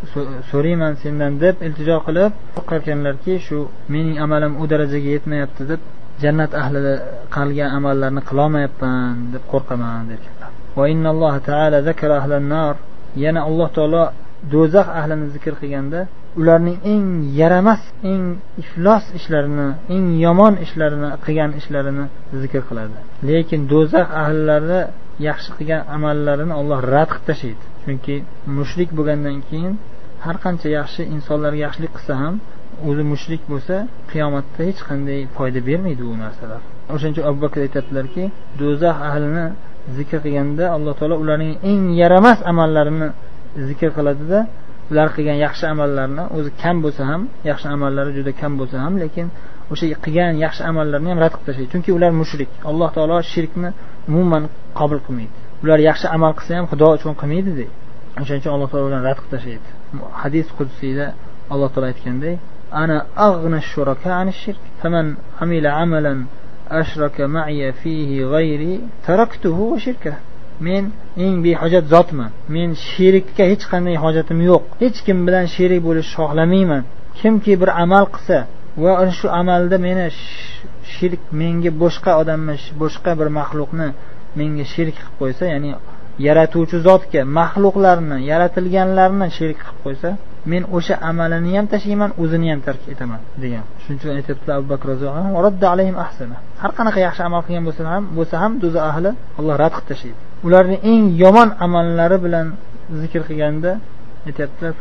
so'rayman 0.52 0.94
sendan 1.04 1.34
deb 1.44 1.56
iltijo 1.68 1.98
qilib 2.08 2.32
qo'rqarkanlarki 2.56 3.34
shu 3.48 3.58
mening 3.94 4.18
amalim 4.26 4.54
u 4.62 4.64
darajaga 4.72 5.10
yetmayapti 5.16 5.64
deb 5.72 5.82
jannat 6.24 6.52
ahli 6.62 6.80
qilgan 7.36 7.70
amallarni 7.78 8.22
qilolmayapman 8.30 9.16
deb 9.34 9.44
qo'rqaman 9.52 10.02
dedilar 10.12 10.52
yana 13.24 13.42
alloh 13.50 13.70
taolo 13.78 14.04
do'zax 14.54 14.88
ahlini 15.00 15.28
zikr 15.36 15.54
qilganda 15.62 16.00
ularning 16.40 16.78
eng 16.94 17.06
yaramas 17.40 17.82
eng 18.12 18.26
iflos 18.62 19.04
ishlarini 19.20 19.68
eng 19.96 20.06
yomon 20.26 20.54
ishlarini 20.66 21.10
qilgan 21.26 21.52
ishlarini 21.60 22.06
zikr 22.42 22.62
qiladi. 22.70 22.98
Lekin 23.30 23.62
do'zax 23.72 24.08
ahllari 24.24 24.82
yaxshi 25.28 25.50
qilgan 25.58 25.82
amallarini 25.96 26.54
olloh 26.62 26.80
rad 26.94 27.10
qilib 27.12 27.26
tashlaydi. 27.30 27.64
Chunki 27.84 28.16
mushrik 28.58 28.90
bo'lgandan 28.98 29.38
keyin 29.50 29.74
har 30.26 30.38
qancha 30.44 30.68
yaxshi 30.80 31.02
insonlarga 31.16 31.60
yaxshilik 31.66 31.92
qilsa 31.98 32.14
ham 32.24 32.36
o'zi 32.90 33.04
mushrik 33.12 33.42
bo'lsa 33.52 33.76
qiyomatda 34.12 34.62
hech 34.70 34.82
qanday 34.90 35.20
foyda 35.36 35.60
bermaydi 35.70 36.04
u 36.12 36.14
narsalar. 36.24 36.62
O'shaning 36.94 37.14
uchun 37.16 37.26
abu 37.30 37.38
bakr 37.46 37.60
aytadilarki 37.66 38.24
do'zax 38.60 38.96
ahlini 39.10 39.46
zikr 39.98 40.18
qilganda 40.26 40.66
alloh 40.76 40.94
taolo 41.00 41.16
ularning 41.24 41.54
eng 41.72 41.84
yaramas 42.02 42.40
amallarini 42.52 43.10
zikr 43.68 43.90
qiladida 43.98 44.40
ular 44.92 45.08
qilgan 45.16 45.38
yaxshi 45.46 45.66
amallarni 45.74 46.24
o'zi 46.38 46.50
kam 46.62 46.76
bo'lsa 46.84 47.02
ham 47.12 47.22
yaxshi 47.50 47.68
amallari 47.76 48.12
juda 48.18 48.32
kam 48.42 48.52
bo'lsa 48.60 48.78
ham 48.86 48.94
lekin 49.04 49.28
o'sha 49.72 49.86
qilgan 50.06 50.34
yaxshi 50.46 50.62
amallarni 50.72 51.08
ham 51.12 51.20
rad 51.24 51.34
qilib 51.34 51.48
tashlaydi 51.50 51.72
chunki 51.74 51.90
ular 51.98 52.12
mushrik. 52.22 52.50
Alloh 52.70 52.90
taolo 52.98 53.18
shirkni 53.34 53.70
umuman 54.10 54.44
qabul 54.80 55.00
qilmaydi. 55.06 55.36
Ular 55.64 55.80
yaxshi 55.90 56.08
amal 56.16 56.32
qilsa 56.38 56.52
ham 56.58 56.66
xudo 56.72 56.88
uchun 56.98 57.14
qilmaydi 57.22 57.52
deydi 57.60 57.74
o'shaning 58.22 58.42
uchun 58.44 58.54
alloh 58.56 58.68
taolo 58.72 58.86
ularni 58.90 59.06
rad 59.10 59.18
qilib 59.20 59.32
tashlaydi. 59.36 59.68
Hadis 60.22 60.48
qudsiyda 60.58 61.06
alloh 61.54 61.70
taolo 61.74 61.88
aytganday 61.92 62.36
ana 62.84 62.98
ag'na 63.28 63.60
shuraka 63.72 64.10
an 64.22 64.30
shirk 64.42 64.64
faman 64.82 65.08
amila 65.44 65.70
amalan 65.84 66.20
ashraka 66.82 67.24
ma'ya 67.38 67.70
fihi 67.82 68.18
g'ayri 68.34 68.74
taraktuhu 69.06 69.64
va 69.72 69.78
shirka. 69.86 70.12
Men 70.68 70.84
eng 71.26 71.36
behojat 71.46 71.86
zotman. 71.94 72.32
Men 72.56 72.70
sherikka 72.90 73.44
hech 73.52 73.66
qanday 73.72 73.96
hojatim 74.04 74.40
yo'q. 74.50 74.64
Hech 74.84 75.00
kim 75.06 75.18
bilan 75.28 75.46
sherik 75.56 75.82
bo'lishni 75.88 76.16
xohlamayman. 76.20 76.84
Kimki 77.20 77.54
bir 77.62 77.70
amal 77.84 78.06
qilsa 78.16 78.38
va 78.84 78.94
shu 79.20 79.28
amalda 79.42 79.78
meni 79.88 80.06
shirk 80.94 81.22
menga 81.42 81.72
boshqa 81.84 82.12
odamni 82.22 82.56
boshqa 82.82 83.12
bir 83.20 83.28
maxluqni 83.40 83.88
menga 84.40 84.66
sherik 84.74 84.96
qilib 85.00 85.16
qo'ysa 85.22 85.44
ya'ni 85.54 85.70
yaratuvchi 86.28 86.78
zotga 86.88 87.22
maxluqlarni 87.40 88.18
yaratilganlarni 88.32 89.28
sherik 89.38 89.60
qilib 89.64 89.80
qo'ysa 89.86 90.10
men 90.52 90.64
o'sha 90.78 90.96
amalini 91.10 91.52
ham 91.58 91.66
tashlayman 91.74 92.12
o'zini 92.22 92.48
ham 92.52 92.60
tark 92.68 92.82
etaman 92.94 93.20
degan. 93.44 93.64
Shuning 93.84 94.00
uchun 94.00 94.12
aytyaptilar 94.20 94.56
abu 94.60 94.68
bakr 94.74 94.88
har 96.62 96.72
qanaqa 96.78 97.00
yaxshi 97.08 97.22
amal 97.30 97.42
qilgan 97.46 97.64
bo'lsa 97.68 97.82
ham 97.94 98.04
bo'lsa 98.18 98.36
ham 98.44 98.52
do'zax 98.64 98.84
ahli 98.92 99.12
alloh 99.40 99.56
rad 99.64 99.74
qilib 99.76 99.88
tashlaydi. 99.92 100.29
Ularni 100.46 100.78
eng 100.92 101.04
yomon 101.24 101.50
amallari 101.66 102.18
bilan 102.26 102.48
zikr 103.02 103.22
qilganda 103.28 103.72
aytyaptilar 104.28 104.74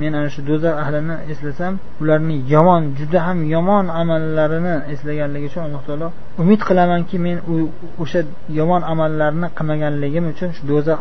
men 0.00 0.12
ana 0.14 0.28
shu 0.34 0.40
do'zax 0.48 0.74
ahlini 0.82 1.16
eslasam 1.32 1.74
ularni 2.02 2.36
yomon 2.54 2.82
juda 2.98 3.18
ham 3.26 3.38
yomon 3.54 3.86
amallarini 4.00 4.74
eslaganligi 4.92 5.46
uchun 5.50 5.62
alloh 5.66 5.82
taolo 5.88 6.08
umid 6.42 6.60
qilamanki 6.68 7.16
men 7.26 7.36
o'sha 8.02 8.20
yomon 8.58 8.82
amallarni 8.92 9.46
qilmaganligim 9.58 10.24
uchun 10.32 10.50
shu 10.56 10.62
do'zax 10.70 10.98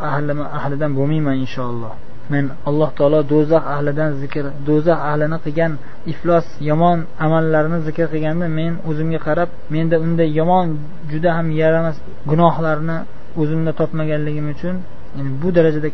ahlidan 0.58 0.92
bo'lmayman 0.98 1.36
inshaalloh. 1.44 1.94
Men 2.34 2.46
alloh 2.70 2.90
taolo 2.98 3.20
do'zax 3.34 3.64
ahlidan 3.76 4.12
zikr 4.22 4.46
do'zax 4.68 5.00
ahlini 5.10 5.38
qilgan 5.46 5.74
iflos 6.12 6.46
yomon 6.70 7.00
amallarini 7.26 7.80
zikr 7.88 8.06
qilganda 8.14 8.46
men 8.60 8.72
o'zimga 8.90 9.20
qarab 9.28 9.50
menda 9.74 9.96
unday 10.06 10.30
yomon 10.40 10.68
juda 11.12 11.30
ham 11.38 11.48
yaramas 11.62 11.98
gunohlarni 12.32 12.98
o'zimda 13.42 13.72
topmaganligim 13.80 14.48
uchun 14.56 14.76
yani 15.18 15.30
bu 15.42 15.48
darajada 15.58 15.90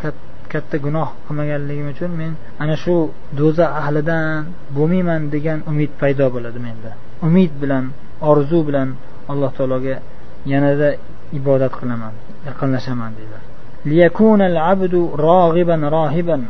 katta 0.53 0.77
gunoh 0.85 1.09
qilmaganligim 1.25 1.87
uchun 1.93 2.11
men 2.21 2.31
ana 2.63 2.75
shu 2.83 2.95
do'zax 3.39 3.71
ahlidan 3.81 4.23
bo'lmayman 4.77 5.21
degan 5.35 5.59
umid 5.71 5.91
paydo 6.01 6.25
bo'ladi 6.35 6.59
menda. 6.67 6.91
Umid 7.27 7.51
bilan 7.61 7.85
orzu 8.29 8.59
bilan 8.67 8.89
alloh 9.31 9.51
taologa 9.57 9.95
yanada 10.51 10.89
ibodat 11.39 11.73
qilaman 11.79 12.13
yaqinlashaman 12.47 13.11
deydilar 13.17 13.43
ليكون 13.85 14.41
العبد 14.41 15.09
راغبا 15.15 15.75
راهبا. 15.75 16.45